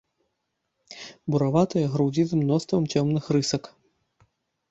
Бураватыя 1.33 1.91
грудзі 1.95 2.23
з 2.31 2.39
мноствам 2.41 2.83
цёмных 2.93 3.23
рысак. 3.37 3.63